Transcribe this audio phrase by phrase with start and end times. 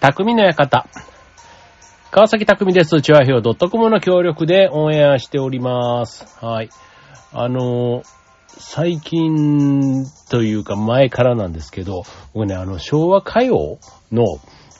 [0.00, 0.86] 匠の館。
[2.10, 3.00] 川崎匠です。
[3.00, 6.26] チュアヒョウ .com の協力でオンエアしております。
[6.44, 6.68] はい。
[7.32, 8.16] あのー
[8.58, 13.78] 最近というか前からなんですけど、僕ね、あの、昭和歌謡
[14.10, 14.24] の、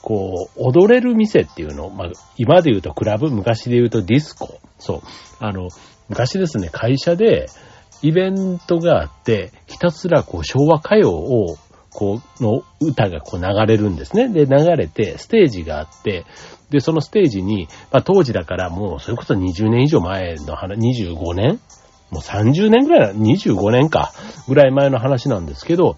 [0.01, 4.59] こう、踊れる店っていうの、まあ、今で言うとクラブ、昔で言うとディスコ。
[4.79, 5.01] そう。
[5.39, 5.67] あの、
[6.09, 7.49] 昔ですね、会社で
[8.01, 11.57] イベントがあって、ひたすらこう、昭和歌謡を、
[11.97, 14.29] こう、の歌がこう流れるんですね。
[14.29, 16.25] で、流れて、ステージがあって、
[16.69, 21.59] で、そのステージに、まあ当時だからもう、それこそ20年以上前の話、25年？
[22.11, 23.17] もう30年ぐらい？
[23.17, 24.13] な、25年か、
[24.47, 25.97] ぐらい前の話なんですけど、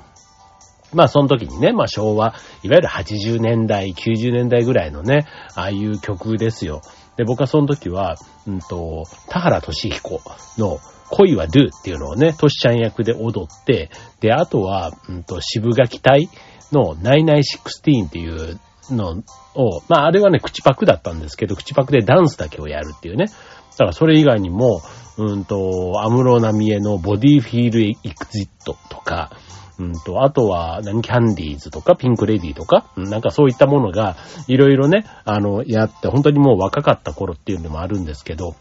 [0.94, 6.82] まあその時にね、まあ昭和、いわゆる80年代、90年代ぐらいのね、ああいう曲ですよ。
[7.20, 8.16] で、僕はその時は、
[8.48, 10.22] うんと、田原俊彦
[10.58, 10.80] の
[11.10, 13.92] 恋は Do っていうのをね、トシちゃん役で踊って、
[14.22, 16.30] で、あとは、うんと、渋垣隊
[16.72, 18.58] の9916っていう
[18.90, 19.22] の
[19.54, 23.26] を、まああれはね、口パクだったんですけど、口パクでダンスだけをやるっていうね。
[23.26, 23.32] だ
[23.76, 24.82] からそれ以外にも、
[25.18, 29.30] うんと、アムロナミエのボディフィールエクジットとか、
[29.80, 38.56] うんと、あとは、何、キャンディーズとか、ピンクレディーとか、なんかそういったものが、いろいろね、あの、やって、本当にもう若かった頃っていうのもあるんですけど、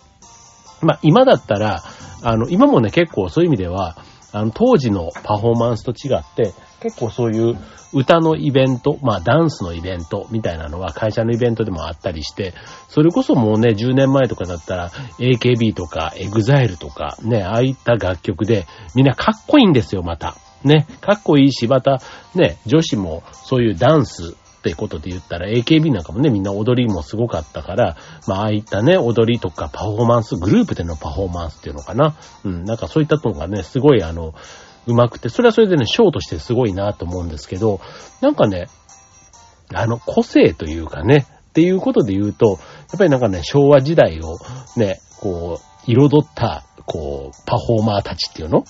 [0.80, 1.82] まあ、今だったら、
[2.22, 3.96] あの、今もね、結構そういう意味では、
[4.32, 7.58] あの、当時のパフォーマンスと違って、結構そういう
[7.92, 12.54] 歌のイベント、まあ、ダンスのイベントみたいなのが会社のイベントでもあったりして、
[12.88, 20.36] それこそもうね、10年前とかだったら、AKB とか、EXILE とか、ね、ああいった楽曲で、みんなかっこいいんですよ、また。
[20.64, 22.00] ね、かっこいいし、また、
[22.34, 32.16] ね、女子もそういうダンスってことで言ったら、AKB なんかもね、みんな踊りもすごかったから、まあ、ああいったね、踊りとかパフォーマンス、グループでのパフォーマンスっていうのかな。
[32.44, 34.34] うん、なんかそういったのがね、すごいあの、
[34.86, 37.80] うまくて、それはそれでね、ショーとしてすごいなと思うんですけど、
[38.20, 38.66] なんかね、
[39.72, 42.54] あの、個性というかね、っていうことで言うと、や
[42.96, 44.38] っぱりなんかね、昭和時代を
[44.76, 48.64] ね、こう、彩った、こう、パフォーマーたちっていうの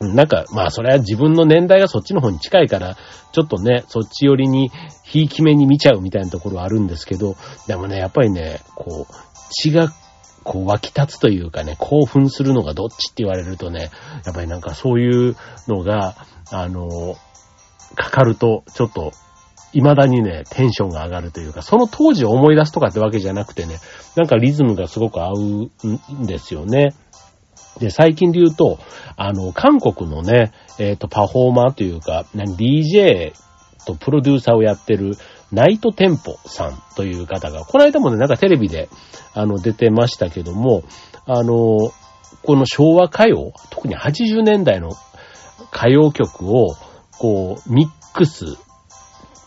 [0.00, 2.96] なんか、まあ、それは自分の年代がそっちの方に近いから、
[3.32, 4.70] ちょっとね、そっち寄りに、
[5.04, 9.14] ひいき目に見ちゃうみたいなところはあるんですけど、でもね、やっぱりね、こう、
[9.50, 9.92] 血が、
[10.42, 13.90] こう湧き立つというかね、興奮するのがどっちって言われるとね、
[14.26, 15.36] やっぱりなんかそういう
[15.68, 16.14] のが、
[16.50, 17.16] あの、
[17.94, 19.12] かかると、ちょっと、
[19.72, 23.78] 未だにね、テンションが上がるというか、その当時を思い出すとかってわけじゃなくてね、
[24.16, 26.94] なんかリズムがすごく合うんですよね。
[27.78, 28.78] で、最近で言うと、
[29.16, 33.32] あの、韓国のね、えっ、と、パフォーマーというか、DJ
[33.84, 35.16] とプロデューサーをやってる、
[35.52, 38.88] ナイトテンポさんという方が、この間もね、なんかテレビで、
[39.34, 40.82] あの、出てましたけども、
[41.26, 41.92] あの、
[42.42, 44.90] この昭和歌謡、特に80年代の
[45.72, 46.76] 歌謡曲を、
[47.18, 48.56] こう、ミックス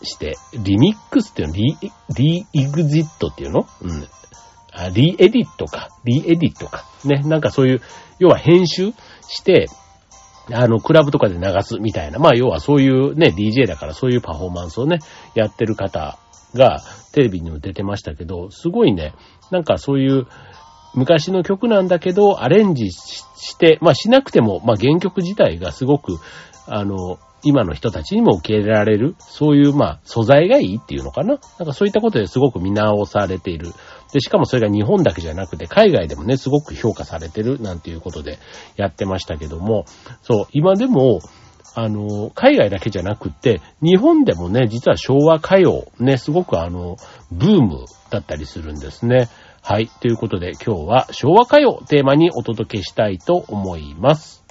[0.02, 1.76] して、リミックスっていうの、リ、
[2.16, 3.66] リエグジットっていうの？
[3.82, 4.08] うん。
[4.92, 5.88] リエディットか。
[6.04, 6.84] リエディットか。
[7.04, 7.22] ね。
[7.24, 7.82] なんかそういう、
[8.18, 8.92] 要は編集
[9.28, 9.68] して、
[10.52, 12.18] あの、クラブとかで流すみたいな。
[12.18, 14.98] まあ、要はそういうね、DJ だからそういうパフォーマンスをね、
[15.34, 16.18] やってる方
[16.54, 16.80] が
[17.12, 19.14] テレビにも出てましたけど、すごいね、
[19.50, 20.26] なんかそういう
[20.94, 26.18] 昔の曲なんだけど、アレンジして、まあしなくても、まあ原曲自体がすごく、
[26.66, 31.38] あの、今の人たちにも受け入れられる、そういう、まあ、素材がいいっていうのかな。
[31.58, 33.68] なんかそういったことですごく見直されている。
[34.12, 38.38] で、しかもそれが日本だけじゃなくて、海外でもね、すごく評価されてる、なんていうことで
[38.76, 39.84] やってましたけども、
[40.22, 41.20] そう、今でも、
[41.74, 46.96] あの、海外だけじゃなくって、日本でもね、実は昭和歌謡、ね、すごくあの、
[47.30, 49.28] ブームだったりするんですね。
[49.62, 49.88] はい。
[50.00, 54.47] ということで、今日は昭和歌謡をテーマにお届けしたいと思います。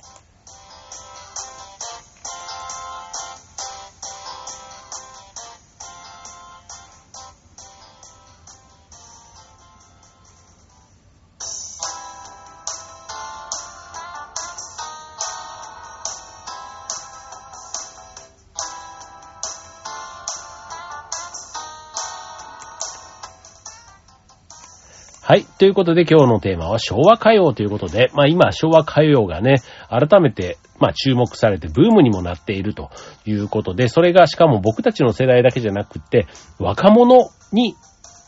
[25.57, 29.55] ということで今日のテーマは昭和歌謡ということで、まあ今昭和歌謡がね、
[29.89, 32.91] 改めて、まあ注目されてブームにもなっていると
[33.25, 36.27] いうことで、それがしかも僕たちの世代だけじゃなくて、
[36.59, 37.75] 若者に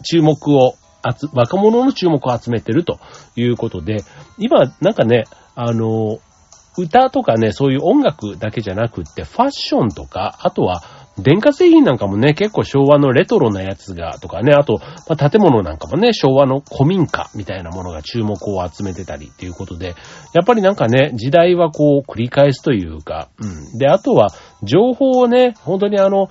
[0.10, 0.74] 注目を、
[1.34, 3.00] 若者の注目を集めてると
[3.36, 3.98] いうことで、
[4.40, 6.20] 今なんかね、あの、
[6.78, 10.82] 歌とかね、そういう音楽だけじゃなくって、ファッションとか、あとは、
[11.22, 19.96] 電化製品なんかもね、結構昭和のレトロなやつが、とかね、あと、まあ、建物なんかもね、昭和の古民家みたいなものが注目を集めてたりっていうことで、
[20.34, 23.78] やっぱりなんかね、時代はこう繰り返すというか、うん。
[23.78, 24.30] で、あとは、
[24.64, 26.30] 情報をね、本当にあの、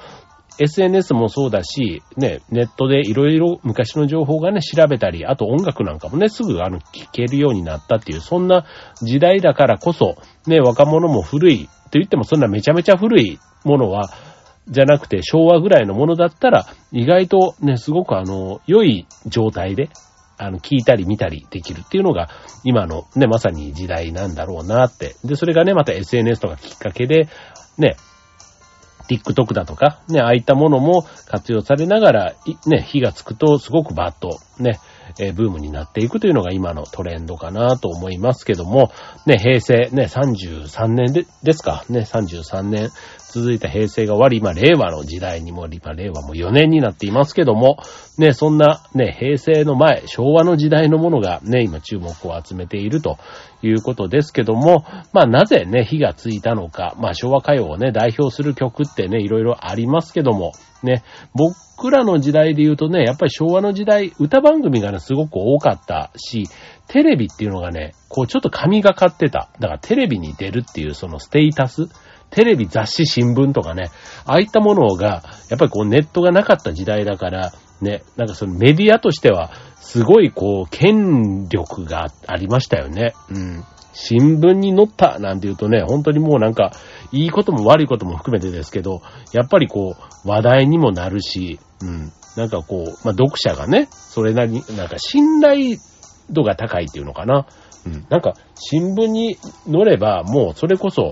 [0.60, 8.66] SNS もそうだし、ね、ネットでいろいろ昔の情報がね、調べたり、あと音楽なんかもね、すぐあの、聴けるようになったっていう、そんな
[9.00, 14.10] 時代だからこそ、ね、若者も古い、と言ってもそんなめちゃめちゃ古いものは、
[14.68, 19.88] じゃなくて昭和ぐらいのものだったら、意外とね、すごくあの、良い状態で、
[20.36, 22.28] あの、聞いたり見たりできるっていうのが、
[22.64, 25.16] 今のね、まさに時代なんだろうなって。
[25.24, 27.28] で、それがね、また SNS とかきっかけで、
[27.76, 27.96] ね、
[29.08, 32.34] TikTok だとか、ね、ああいったものも活用されながら、
[32.66, 34.78] ね、火がつくとすごくバッと、ね、
[35.18, 38.92] え、ブームになっていくというのが今のトレンドかなと思いますけども、
[39.26, 42.90] ね、平成、ね、33年で、ですか、ね、33年
[43.32, 47.78] 続いた平成が終わり、今、令和の時代にも、今、令和も4年になっていますけども、
[48.16, 53.18] ね、そんな、ね、平成の前、昭和の時代のものがね、今注目を集めていると
[53.62, 60.52] いうことですけども、まあ、なぜね、火がついたのか、まあ、昭和歌謡をね、代表する曲ってね、いろいろありますけども、
[60.82, 61.02] ね、
[61.34, 66.44] 僕らの時代で言うとね、やっぱり昭和の時代、歌番組がね、すごく多かったし、
[66.88, 69.50] テレビっていうのがね、こうちょっと神がかってた。
[69.60, 71.88] だからテレビに出るっていうそのステータス、
[72.30, 73.90] テレビ、雑誌、新聞とかね、
[74.24, 83.14] ああいったものが、やっぱりこうネットがなかった時代だから、ね、なんかそのメディアとしては、すごいこう、権力がありましたよね。
[83.30, 83.64] うん。
[83.92, 86.72] 新聞に載ったなんて言うとね、本当にもうなんか、
[87.10, 89.00] いいことも悪いことも含めてですけど、
[89.32, 92.12] やっぱりこう、話題にもなるし、うん。
[92.36, 95.78] なんかこう、まあ、読者がね、それなりに、なんか信頼
[96.30, 97.46] 度が高いっていうのかな。
[97.86, 98.06] うん。
[98.08, 99.36] なんか、新聞に
[99.66, 101.10] 載れば、もうそれこそ、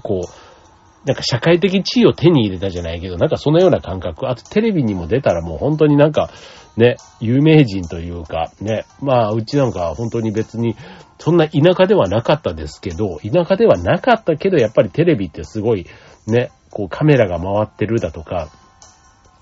[0.00, 4.28] こう、なんか社会的地位を手に入れたじゃないけど、なんかそのような感覚。
[4.28, 6.30] あとテレビにも出たらもう本当になんか、
[6.76, 10.76] ね、有名人というか、ね、まあ、うちなんかは本当に別に、
[11.18, 15.86] そんな田舎ではなかったですけど、田舎ではなかったけど、やっぱりテレビってすごい、
[16.26, 18.48] ね、こうカメラが回ってるだとか、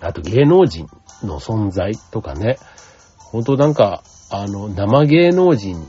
[0.01, 0.87] あと芸能人
[1.23, 2.57] の存在とかね、
[3.19, 5.87] 本当なんか、あの、生芸能人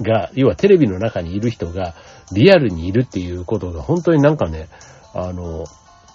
[0.00, 1.94] が、要はテレビの中にいる人が、
[2.32, 4.68] リアルにいるっていうことが本当になんかね、
[5.14, 5.64] あの、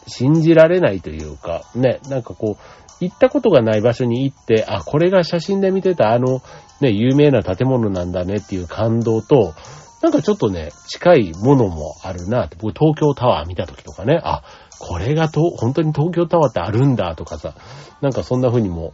[0.08, 2.64] 信じられないというか、ね、なんかこう、
[3.04, 6.42] 行ったことがない場所に行って、あ、これが写真で見てたあの、
[6.82, 9.54] ね、有名な建物なんだねっていう感動と、
[10.02, 14.44] なんかちょっとね、近いものもあるな、僕東京タワー見た時とかね、あ、
[14.80, 17.56] これがと、本当に東京タワーってあるんだとかさ、
[18.02, 18.94] なんかそんな風にも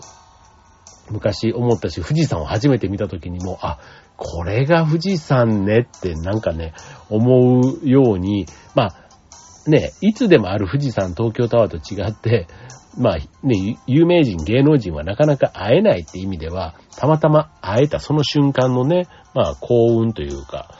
[1.10, 3.80] 昔思ったし、富士山を初めて見た時にも、あ、
[4.18, 6.74] これが富士山ねってなんかね、
[7.10, 12.48] 思うように、まあ、ね、いつでもある富士山、東京タワーと違って、
[12.98, 20.72] まあね、有名人、芸能人はなかなか会えないって意味では、たまたま会えたその瞬間のね、まあ幸運というか、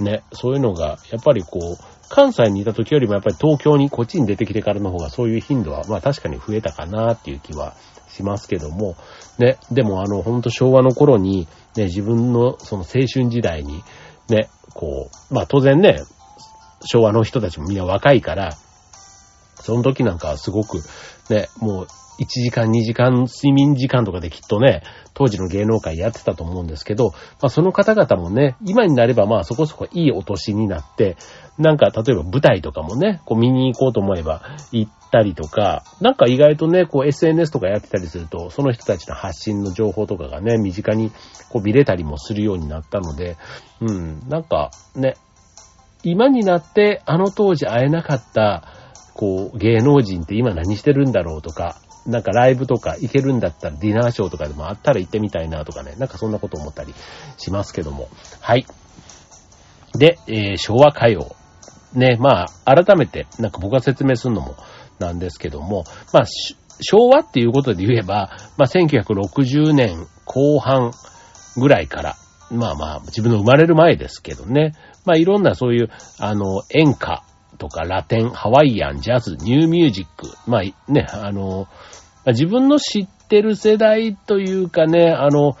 [0.00, 7.74] ね、そういうのが、やっぱりこう、関西にいた時よりもやっぱり東京にこっちに出てきてからの方がそういう頻度は、まあ確かに増えたかなっていう気は
[8.14, 8.96] しますけども、
[9.38, 13.82] ね、でもあの、ほんと昭和の頃に、ね、自分のその青春時代に、
[14.28, 16.02] ね、こう、まあ当然ね、
[16.84, 18.56] 昭和の人たちもみんな若いから、
[19.56, 20.78] その時なんかはすごく、
[21.30, 21.86] ね、もう
[22.20, 24.82] 1時間2時間睡眠時間とかできっとね、
[25.14, 31.16] 当時の芸能界やってたと思うんですけど、まあその方々もね、今になればまあそこそこいいお年になって、
[31.58, 41.12] なんか例えば舞台とかもね、こう見に行こうと思えば行ったりとか、なんか意外とね、こう SNS とかやってたりすると、その人たちの発信の情報とかがね、身近に
[41.50, 43.36] こう見れたりもするようになったので、
[43.80, 45.14] うん、なんかね、
[46.02, 48.64] 今になってあの当時会えなかった、
[49.14, 56.92] こう芸能人って今何してるんだろうとか、なんかライブとか行けるんだったらディナーショーとかでもあったら行ってみたいなとかね、なんかそんなこと思ったり
[57.38, 58.08] しますけども。
[58.40, 58.66] はい。
[59.96, 61.36] で、えー、昭和歌謡。
[61.94, 64.56] ね、まあ、改めて、なんか僕が説明するのも
[64.98, 66.24] なんですけども、まあ、
[66.80, 70.92] 昭和っていうことで言えば、まあ、1960年後半
[71.56, 72.16] ぐらいから、
[72.50, 74.74] まあまあ、自分の生まれる前ですけどね、
[75.04, 77.24] まあいろんなそういう、あの、演歌
[77.58, 81.68] とかラテン、ハワイアン、ジャズ、ニューミュージック、まあね、あの、
[82.26, 85.56] 自分の知ってる世代というかね、あの、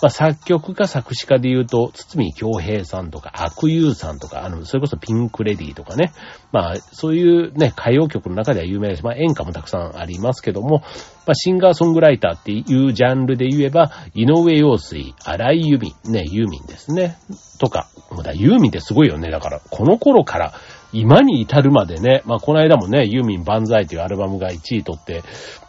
[0.00, 6.12] まあ、作曲家作詞家で言うと、堤京平さんとか、悪友さんとか、あの、それこそピンクレディとかね。
[6.52, 9.04] まあ、そういうね、歌謡曲の中では有名です。
[9.04, 10.82] まあ、演歌もたくさんありますけども、
[11.26, 17.18] まあ、シンガーソングライターっていうジャンルで言えば、井上陽水、荒井由実、ね、ユーミンですね。
[17.58, 19.32] とか、もうだ、ユーミンってすごいよね。
[19.32, 20.54] だから、この頃から、
[20.92, 25.22] 今に至るまでね、まあ、この間もね、ユーミン万歳というアルバムが1位取って、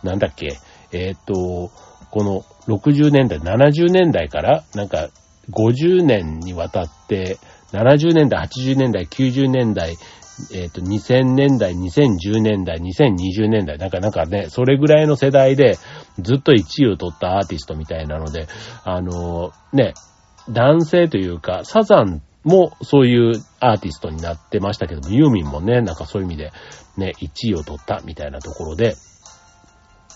[0.03, 0.59] なんだっけ、
[0.91, 1.71] えー、っと、
[2.11, 5.09] この60年代、70年代から、なんか
[5.51, 7.37] 50年にわたって、
[7.71, 9.95] 70年代、80年代、90年代、
[10.53, 15.77] えっ、と、2000年代、2010年代、2020年代、なんかなんかね、それぐらいの世代で
[16.19, 18.47] ずっと1位を取ったアーティストみたいなので、
[18.83, 19.93] あのね、
[20.49, 26.51] 男性というか、サザンもそういうアーティストになってましたけども、ユーミンもね、なんかそういう意味で
[26.97, 28.95] ね、1位を取ったみたいなところで、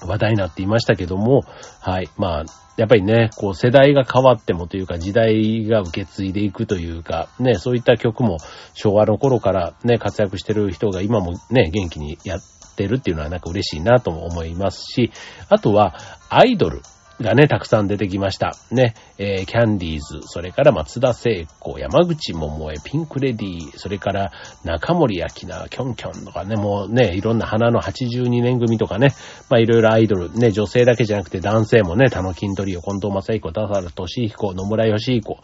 [0.07, 1.43] 話題になっていましたけども、
[1.79, 2.09] はい。
[2.17, 2.45] まあ、
[2.75, 8.37] やっぱりね、こう世代が変わってもというか時代が受け継いでいくというか、ね、そういった曲も
[8.73, 12.41] 昭和の頃からね、活躍してる人が今もね、元気にやっ
[12.75, 15.11] てるっていうのはなんか嬉しいなとも思いますし、
[15.49, 15.95] あとは
[16.29, 16.81] アイドル。
[17.21, 18.55] がね、たくさん出てきました。
[18.71, 24.31] ね、えー、キャンディーズ、それから松田聖子、山口桃江、ピンクレディー、それから
[24.63, 29.13] 中森明菜、キョンキョンとかね、もうね、いろんな花の82年組とかね、
[29.49, 35.39] まあいろいろアイドル、ね、女性だけじゃなくて男性もね、田野金取りを近藤正彦、田原俊彦、野村義彦、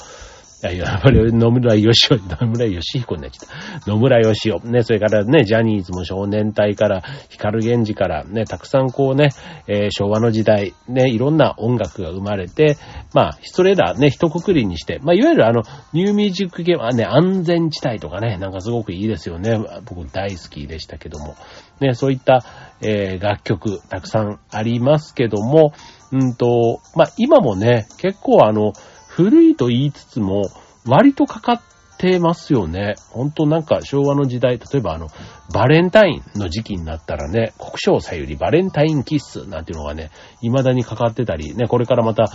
[0.61, 3.89] いや、やっぱり野村義雄、野村義彦になっちゃった。
[3.89, 4.59] 野村義雄。
[4.69, 9.29] ね、それからね、ジャニーズも少年隊から、光源氏から、ね、たくさんこうね、
[9.67, 12.77] えー、昭和の時代、ね、いろんな音楽が生まれて、
[13.13, 15.63] まあ、それらね、一括りにして、まあ、いわゆるあの、
[15.93, 19.57] ニューミュージックゲームはね、安全地帯とかね、なんかすごくいいですよね。
[19.85, 21.35] 僕大好きでしたけども。
[21.79, 22.43] ね、そういった、
[22.81, 25.71] えー、楽曲、たくさんありますけども、
[26.11, 28.73] うんと、まあ、今もね、結構あの、
[29.19, 30.49] 古いと言いつつも、
[30.85, 31.61] 割とかかっ
[31.97, 32.95] てますよね。
[33.09, 35.09] ほんとなんか昭和の時代、例えばあの、
[35.53, 40.09] バレンタインの時期になったらね、国章さゆりバレンタインキッスなんていうのがね、
[40.39, 42.31] 未だにかかってたり、ね、これからまた、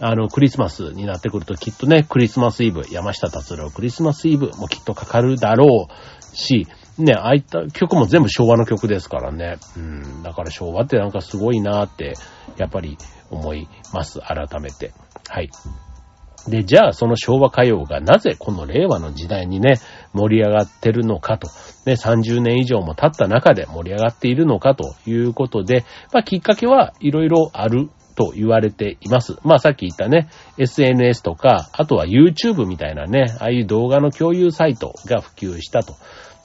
[0.00, 6.68] あの、クリスマスになってくるときっとね、クリスマスイブ、山下達郎クリスマスイブもきっとかかるだろうし、
[6.98, 9.56] ね、ああいった曲も全部昭和の曲ですからね。
[9.76, 12.14] うん、だから昭和ってなんかすごいなーって、
[12.58, 12.96] やっぱり
[13.30, 14.92] 思います、改めて。
[15.28, 15.50] はい。
[16.46, 19.74] で、じゃあその昭和歌謡がなぜこの令和の時代にね、
[20.12, 21.48] 盛り上がってるのかと、
[21.86, 29.36] ね、30年以上も経った中で盛り上がっているのかということで、まあきっかけはいろいろあると言われています。
[29.44, 30.28] まあさっき言ったね、
[30.58, 35.94] SNS とか、あとは YouTube みたいなね、ああいう動画の共有サイトが普及したと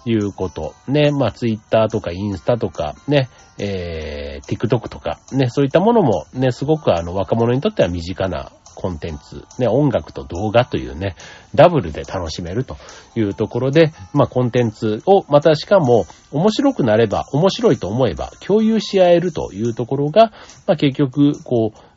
[0.05, 0.75] いうこと。
[0.87, 11.15] ね、まあ Twitter とかインスタとかね、えー、TikTok とかね、そういったものもね、すごくあの若者にとっては身近なコンテンツ、ね、音楽と動画というね、
[11.55, 12.77] ダブルで楽しめると
[13.15, 20.31] いうところで、まあ、コンテンツを、またしかも、面白くなれば、面白いと思えば、共有し合えるというところが、
[20.67, 21.93] まあ、結局、こう、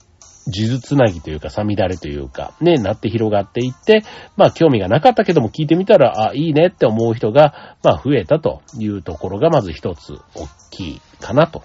[0.47, 4.05] 呪術つなぎというか、さみだれというか、ね、なって広がっていって、
[4.37, 11.63] まあ、興味がなかったけども聞いてみたら、あ、いいねって思う人が、まあ、増えたというところが、まず一つ、大きいかなと。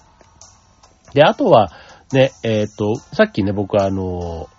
[1.14, 1.72] で、あとは、
[2.12, 4.50] ね、えっ、ー、と、さっきね、僕はあの、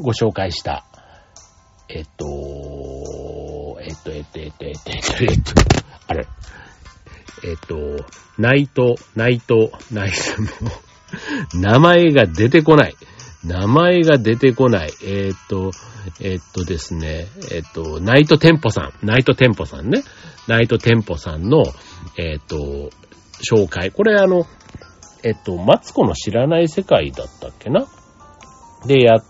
[0.00, 0.84] ご紹介した、
[1.88, 5.52] えっと、えっと、えっと、えっと、えっと、えっと、えっと、
[6.06, 6.26] あれ、
[7.44, 8.06] えっと、
[8.38, 10.70] ナイト、ナイト、ナイト、も
[11.54, 12.96] 名前が出てこない。
[13.44, 14.90] 名前が出てこない。
[15.02, 15.70] えっと、
[16.20, 20.02] えっとですね、えっと、ナイトテンポさん、ナイトテンポさんね。
[20.46, 21.62] ナイトテンポさんの、
[22.18, 22.90] えっと、
[23.50, 23.90] 紹介。
[23.90, 24.46] これあの、
[25.22, 27.86] えっと、マツコの知らない世界だったっけな？
[28.86, 29.24] で、やっ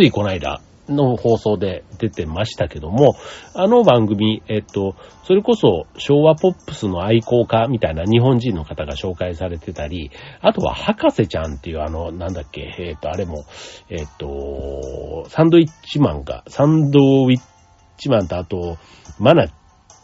[0.00, 3.16] ついこの間の放送で出てましたけども、
[3.52, 13.44] あの番組、えっと、それこそ昭和ポップスの愛好家みたいな日本人の方が紹介されてたり、あとは博士ちゃんっていうあの、なんだっけ、えっと、あれも、
[13.90, 17.40] えっと、サンドイッチマンが、サンドウィッ
[17.98, 18.78] チマンとあと、
[19.18, 19.48] マナ、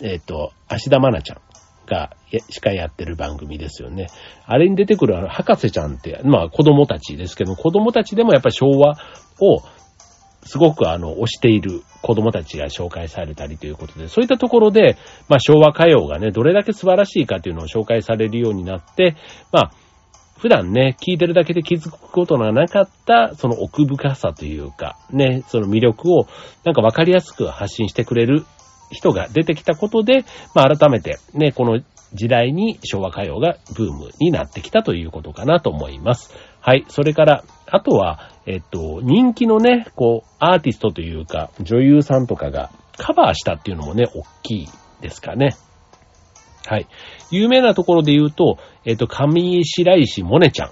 [0.02, 1.40] えっと、芦田マナちゃん。
[1.86, 2.16] が、
[2.50, 4.08] しかやってる番組ですよね。
[4.44, 8.98] あれに出てくるあの、博士ちゃんって、まあ子供たちですけど、子供たちでもやっぱり昭和
[9.40, 9.62] を
[10.46, 14.96] すごくあの、推している子供たちが紹介されたりということで、そういったところで、
[15.28, 19.16] まあ昭和歌謡がね、どれだけ素晴らしいかというのを紹介されるようになって、
[19.52, 19.70] まあ、
[20.38, 26.26] 普段ね、聞いてるだけで気づくことがなかった、その奥深さというか、ね、その魅力を
[26.64, 28.44] なんかわかりやすく発信してくれる
[28.90, 30.24] 人が出てきたことで、
[30.54, 31.80] まあ改めてね、この
[32.12, 36.32] 時代に昭和歌謡がブームになってきたということかなと思います。
[36.60, 36.84] はい。
[36.88, 44.68] それから、あとは、えっと、人気のね、こう、アーティストというか、女優さんとかがカバーしたっていうのもね、大きい
[45.00, 45.56] ですかね。
[46.66, 46.86] はい。
[47.30, 50.70] 有名なところで言うと、えっと、上白石萌音ちゃん。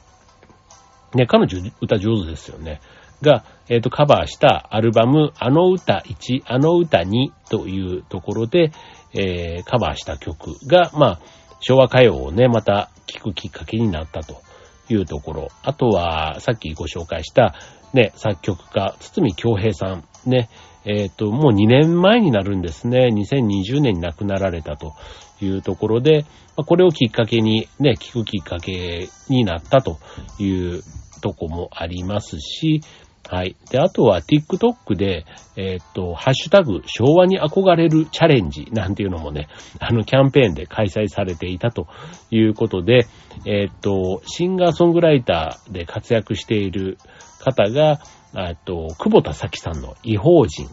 [1.17, 2.81] ね、彼女歌上手ですよね。
[3.23, 8.73] が、えっと、カバーしたアルバム、あの歌1、あの歌2というところで、
[9.15, 11.21] えー、カバーした曲が、まあ、
[11.61, 14.43] 昭和歌謡をね、また聴くきっかけになったと
[14.87, 15.49] というところ。
[15.63, 17.55] あとは、さっきご紹介した、
[17.93, 20.49] ね、作曲家、堤京平さん、ね、
[20.85, 23.09] えっ、と、もう2年前になるんですね。
[23.13, 24.95] 2020年に亡くなられたと
[25.41, 26.27] いうところで、
[26.57, 29.99] これをきっかけにね、聞くきっかけになったと
[30.39, 30.83] いう
[31.21, 32.83] とこもありますし、
[33.29, 33.57] はい。
[33.71, 35.25] で、あとは TikTok で、
[35.57, 39.49] えー、っと、ハッシュタグ、昭和に憧れるチャレンジなんていうのもね、
[39.81, 41.87] あの、キャンペーンで開催されていたと
[42.31, 43.07] いうことで、
[43.47, 46.99] えー、っと、シンガーソングライターで活躍している
[47.41, 48.01] 方が、
[48.37, 50.69] えっと、久保田咲さんの違法人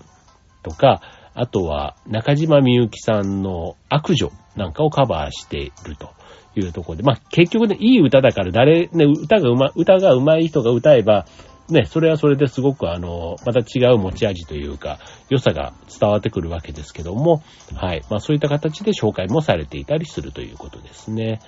[0.64, 1.02] とか、
[1.34, 6.10] あとは中島みゆきさんの悪女なんかをカバーしていると
[6.56, 11.26] いうところで、まあ結局ね、いい歌だから誰、ね、歌がうま、歌が上手い人が歌えば、
[11.70, 15.00] ね、それはそれですごくあの、また違う持ち味というか、
[15.30, 17.44] 良さが伝わってくるわけですけども、
[17.76, 18.02] はい。
[18.10, 21.40] まあそういった形で紹介もされていたりするということですね。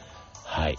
[0.46, 0.78] はい。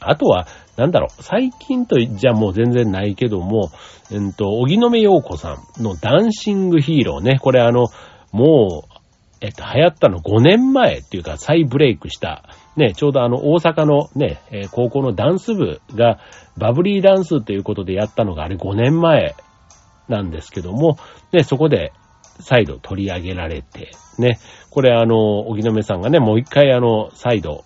[0.00, 3.70] あとは、なんだろう、最近とじゃもう全然ないけども、
[4.10, 7.86] うんと、荻野目洋子さんのダンシングヒーローね、これあの、
[8.32, 8.94] もう、
[9.40, 12.44] えっと、流行ったの5年前っていうか再ブレイクした、
[12.76, 16.18] ね、ちょうどあの、大阪のね、え、高校のダンス部が
[16.56, 19.34] バブリーダンスということでやったのがあれ5年前
[20.08, 20.98] なんですけども、
[21.32, 21.92] ね、そこで
[22.40, 24.38] 再度取り上げられて、ね、
[24.70, 27.64] これあの、荻野目さんがね、もう一回あの、再度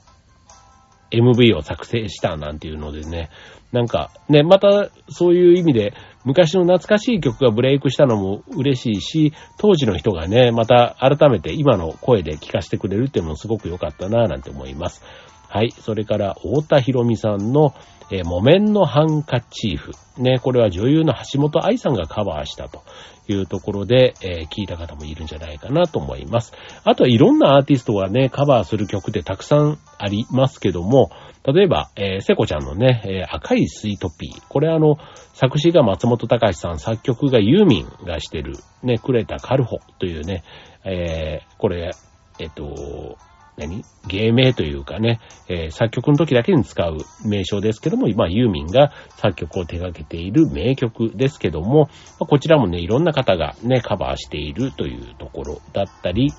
[1.11, 3.31] MV を作成したなんていうのでね、
[3.73, 5.95] なんかね、またそういう意味で
[6.25, 15.03] 昔の懐かしい曲がブレイクしたのも嬉しいし、当時の人がね、また改めて今の声で聴かせてくれるっていうのもすごく良かったなぁなんて思います。
[15.49, 15.71] はい。
[15.71, 17.75] それから、太田博美さんの、
[18.11, 19.93] えー、木綿のハンカチーフ。
[20.19, 22.83] ね、これは女優の橋本愛さんがカバーしたと
[23.29, 26.53] いうところで、えー、聞いた方もいるんじゃないかなと思います。
[26.85, 31.11] あとはいろんなアーティストがね、カバーする曲ってたくさんありますけども、
[31.45, 34.43] 例えば、えー、セコちゃんのね、えー、赤いスイートピー。
[34.49, 34.97] これあの、
[35.35, 40.43] 作詞が松本隆さん、作曲がユーミンがしてる、ね、クレタ・カルホというね、
[40.85, 41.91] えー、これ、
[42.39, 43.17] えっと、
[43.57, 43.83] 何？
[44.07, 45.19] 芸名というかね、
[45.49, 51.89] えー、作曲の時だけに使う名称ですけども、まあ、ユーミンが作曲を手掛けている名曲ですけども、
[52.21, 56.31] こちらもね、いろんな方がね、カバーしているというところだったり、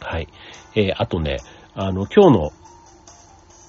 [0.00, 0.28] はい。
[0.76, 1.38] えー、あとね、
[1.74, 2.52] あの、今日の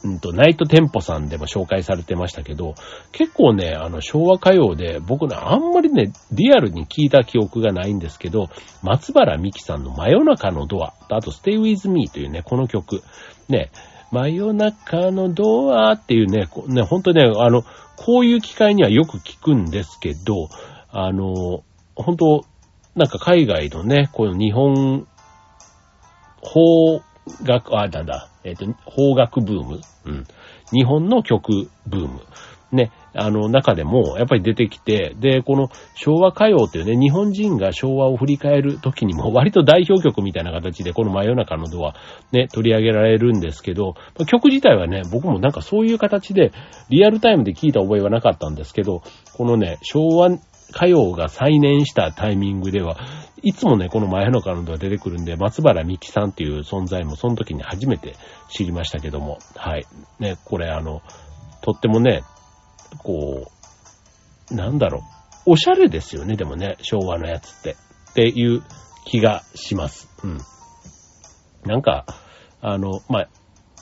[0.05, 2.75] うんと、ナイトテンポさんでも紹介されてましたけど、
[3.11, 8.49] 結構ね、あの、昭和歌謡で、僕ね、あんまりね、リアルに聞いた記憶がないんですけど、
[8.83, 13.01] 松原美希さんの真夜中のドア、あと、Stay With Me というね、この曲、
[13.49, 13.71] ね、
[14.11, 17.63] 真夜中のドアっていうね、ね、ほんとね、あの、
[17.97, 20.49] こういう機会にはよく聞くんですけど、
[20.91, 21.63] あの、
[21.95, 22.45] 本当
[22.95, 25.07] なんか海外のね、この日本
[26.41, 27.01] 法
[27.43, 30.25] 学、あ、なんだ、えっ、ー、と、邦楽ブーム、うん。
[30.71, 32.21] 日本の曲ブーム。
[32.71, 41.95] ね、あの中でもやっぱり出てきて、で、この昭和歌謡っていうね、日本人が昭和を振り返る時にも 割と代表曲みたいな形でこの真夜中のドア
[42.31, 43.95] ね、取り上げられるんですけど、
[44.27, 46.51] 曲自体はね、僕もなんかそういう形で
[46.89, 49.01] リアルタイムで聞いた覚えはなかったんですけど、
[49.37, 50.29] このね、昭和
[50.69, 52.97] 歌謡が再燃したタイミングでは、
[53.41, 58.15] いつもね、この前のカウントが出てくるんで、松原美希さんっていう存在もその時に初めて
[58.49, 59.85] 知りましたけども、はい。
[60.19, 61.01] ね、これあの、
[61.61, 62.23] とってもね、
[62.97, 63.47] こ
[64.51, 65.03] う、なんだろ
[65.45, 67.75] う、おしゃれですよね、でもね、昭和のやつって。
[68.11, 68.63] っていう
[69.05, 70.09] 気がします。
[70.23, 70.37] うん。
[71.65, 72.05] なんか、
[72.61, 73.29] あの、まあ、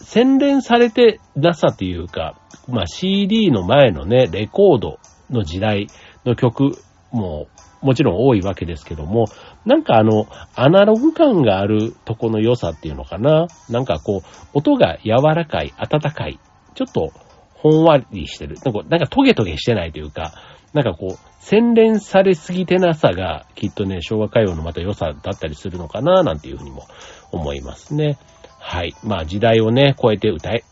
[0.02, 4.98] 洗練されてなさというか、まあ、CD の前のね、レコード
[5.30, 5.88] の時代
[6.25, 6.77] の曲
[7.12, 7.47] も
[7.83, 9.25] もちろん多いわけですけども、
[9.65, 13.47] なんかあの、アナログ感があるとこの良さっていうのかな。
[13.69, 16.39] なんかこう、音が柔らかい、温かい、
[16.75, 17.12] ちょっと
[17.53, 18.55] ほんわりしてる。
[18.63, 20.33] なんか、なんかトゲトゲしてないというか、
[20.73, 26.88] なんかこう、洗練されすぎてなさが、きっとね、昭和歌謡のまた良さだったりするのかな、なんていうふうにも
[27.31, 28.17] 思いますね。
[28.59, 28.95] はい。
[29.03, 30.63] まあ時代をね、超えて歌い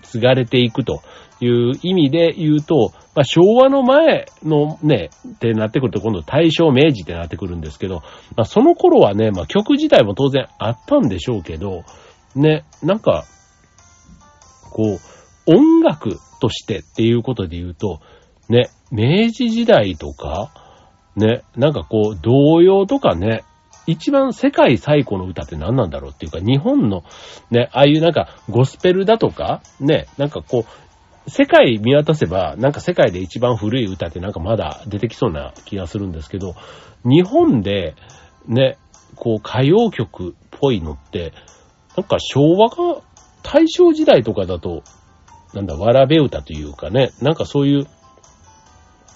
[0.00, 1.02] 継がれていくと
[1.44, 8.02] いう意味で言うと、まあ、昭和の前のね、ってなってくると今度大正明治ってなってくるんですけど、
[8.36, 11.84] まあ、その頃はね、まあ、曲自体も当然あったんでしょうけど、
[12.34, 13.24] ね、なんか、
[14.72, 14.98] こう、
[15.46, 18.00] 音楽としてっていうことで言うと、
[18.48, 20.52] ね、明治時代とか、
[21.16, 23.44] ね、なんかこう、童謡とかね、
[23.86, 27.04] 一番世界最古の歌って何なんだろうっていうか、日本の
[27.50, 30.83] ね、ああいうなんかゴスペルだとか、ね、なんかこう、
[31.26, 36.54] 世界見渡せば、なんか世界で一番古い歌ってなんかまだ出てきそうな気がするんですけど、
[37.04, 37.94] 日本で
[38.46, 38.76] ね、
[39.16, 41.32] こう歌謡曲っぽいのって、
[41.96, 43.00] なんか昭和が
[43.42, 44.82] 大正時代とかだと、
[45.54, 47.86] なんだ、わらべ歌というかね、なんかそういう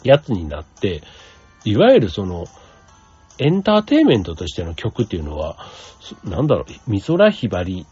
[0.05, 1.03] やつになって、
[1.65, 2.45] いわゆるその、
[3.39, 5.59] エンターテイメントとしての曲っていうのは、
[6.25, 7.87] なんだろう、美空ひばり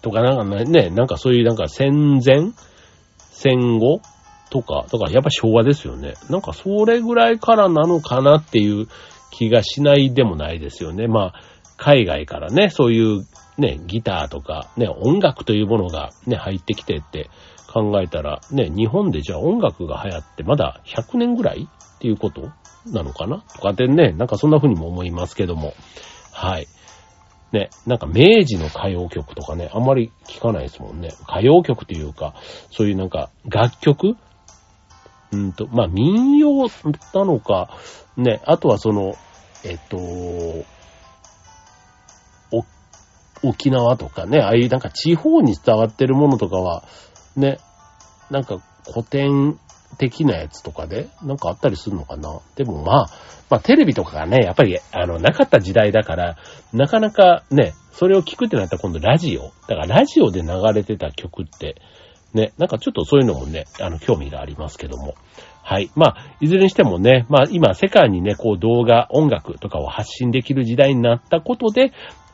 [0.00, 2.52] とかなんかね、なんかそういうなんか戦前
[3.42, 4.00] 戦後？
[4.50, 6.12] とか、だからやっぱ昭和ですよね。
[6.28, 8.86] なんかそれぐらいからなのかなっていう
[9.30, 11.08] 気がしないでもないですよね。
[11.08, 11.34] まあ、
[11.78, 13.26] 海外からね、そういう
[13.56, 17.30] ね、ギターとか、ね、音楽というものがね、入ってきてって
[17.72, 22.50] 考えたら、ね、日本でじゃあ音楽が流行ってまだ100年ぐらいっていうこと
[22.86, 23.42] なのかな？
[23.54, 25.72] とかでね、なんかそんな風にも思いますけども。
[26.30, 26.66] はい。
[27.52, 31.10] ね、なんか明治の歌謡曲とかね、あんまり聞かないですもんね。
[31.28, 32.34] 歌謡曲っていうか、
[32.70, 34.16] そういうなんか楽曲？
[35.32, 36.68] うんと、まあ民謡
[37.14, 37.70] なのか、
[38.16, 39.14] ね、あとはその、
[39.64, 39.98] えっと、
[43.44, 46.84] 沖縄とかね、ああいうなんか地方に伝わってるものとかは、
[47.34, 47.58] ね、
[48.30, 48.62] なんか
[48.92, 49.58] 古典
[49.98, 52.40] 的なやつとかで、なんかあったりするのかな。
[52.56, 53.10] でもまあ、
[53.50, 56.36] まあテレビとかがね、やっぱり、あの、なかった時代だから、
[56.72, 59.52] なかなかね、それを聞くってなったら今度ラジオ。
[59.68, 61.76] だからラジオで流れてた曲って、
[62.34, 65.14] ね、なんかちょっとそういうのもね、あの、興味がありますけども。
[65.62, 65.90] はい。
[65.94, 71.92] まあ、いずれにしてもね、まあ今世界にね、こう動画、音楽とかを発信できる時代になったことで、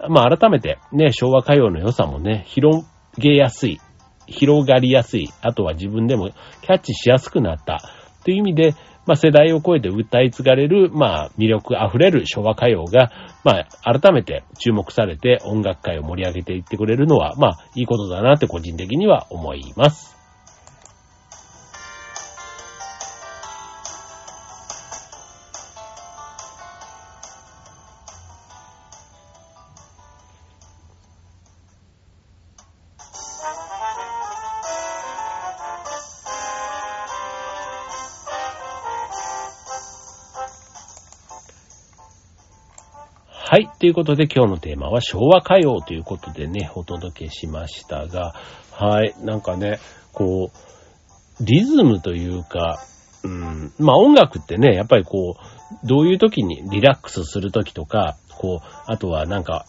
[0.09, 2.87] まあ改めてね、昭和歌謡の良さもね、広
[3.19, 3.81] げやすい、
[4.29, 7.81] 広がりやすい、あとは自分でもキャッチしやすくなった
[8.25, 8.75] という意味で、
[9.07, 13.11] まあ世代を超えて歌い継がれる、まあ魅力あふれる昭和歌謡が、
[13.43, 20.18] まあ改めて注目されて音楽界を盛り上げていってくれるのは、まあいいことだなって個人的には思います。
[43.79, 48.35] ということで今日のテーマは昭和歌謡ということでね、お届けしましたが、
[48.73, 49.15] はい。
[49.23, 49.79] なんかね、
[50.13, 52.83] こう、リズムというか、
[53.23, 59.65] うん、まあ音楽ってね、やっぱりこう、どういう時にリラックスする時とか、こう、あとはなんか、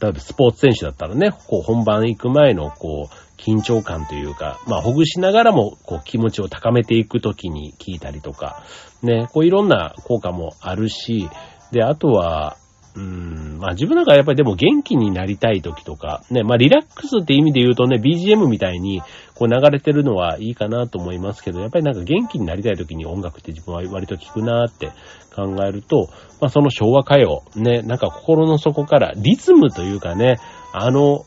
[0.00, 8.64] 例えばスポーツ選手だったらね、こう本番行く前のこう、緊張感というか、まあほぐしながらもこう気持ちを高めていく時に聞いたりとか、
[9.02, 11.28] ね、こういろんな効果もあるし、
[11.70, 12.56] で、あとは、
[12.96, 19.00] うん、まあ自分なんかやっぱりでも元気になりたい時とか、ね、まあリラックスって意味で言うとね、BGM みたいに
[19.34, 24.90] こう流れてるのはいいかなと思いますけど、やっぱりなんか元気になりたい時に音楽って自分は割と聞くなって
[25.34, 26.08] 考えると、
[26.40, 30.38] まあその昭和歌謡、ね、なんか心の底からリズムというかね、
[30.72, 31.24] あの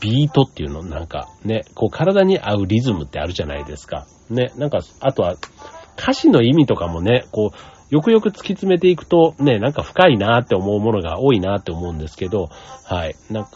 [0.00, 4.06] ビートっていうのなんかね、こう体に合うリズムってあるじゃないですか。
[4.30, 5.36] ね、なんか、あとは
[5.98, 12.48] 歌詞の意味とかもね、こう、よくよく突き詰めていくと、ね、なんか深いなって思うものが多いなって思うんですけど、
[12.84, 13.14] はい。
[13.30, 13.50] なんか、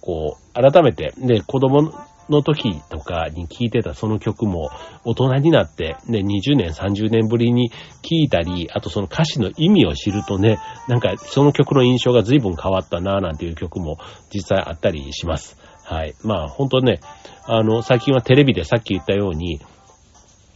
[0.00, 1.92] こう、改めて、ね、子供
[2.28, 4.70] の時とかに聴いてたその曲も
[5.04, 7.76] 大人になって、ね、20年、30年ぶりに聴
[8.12, 13.98] いたり、あとその歌詞の意味を知るとね、なんかその曲の印象が随分変わったなぁなんていう曲も
[14.32, 15.56] 実際あったりします。
[15.84, 16.14] はい。
[16.24, 17.00] まあ本当ね、
[17.44, 19.60] あの、最近はテレビでさっき言ったように、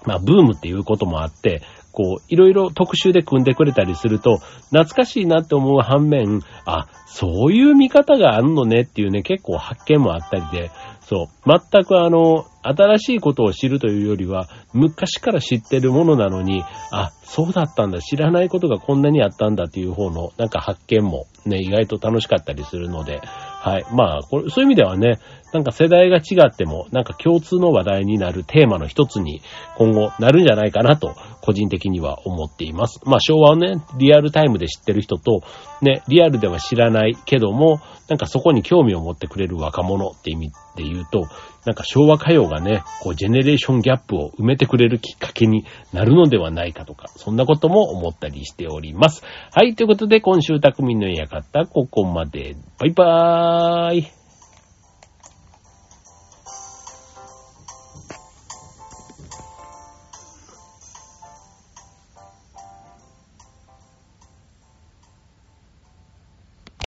[0.05, 1.63] まあブームっていうこともあって、
[1.93, 4.39] こう、いろいろ特集で組んでくれたりすると、
[4.71, 23.21] 懐かしいなって思う反面、あ、そういう見方があるのねっていうね、結構発見もあったりで、そう、全くあの、新しいことを知るというよりは、昔から知ってるものなのに、あ、そうだったんだ、知らないことがこんなにあったんだっていう方の、なんか発見もね、意外と楽しかったりするので、
[23.61, 23.85] はい。
[23.93, 25.19] まあ、これ、そういう意味ではね、
[25.53, 29.43] なんか世代が違っても、なんか共通の話題になるテーマの一つに
[29.77, 33.01] 今後なるんじゃないかなと、個人的には思っています。
[33.05, 35.43] まあ昭和をね、リアルタイムで知ってる人と、
[35.83, 41.27] ね、リアルでは知らないけども、なんかそこに興味を持ってくれる若者って意味で言うと、
[41.65, 49.23] なんか昭和歌謡がね、こうジェネレーションギャップを埋めてくれるきっかけになるのではないかとか、そんなことも思ったりしております。
[49.53, 52.57] はい、ということで今週匠の館、ここまで。
[52.79, 54.20] バイバーイ。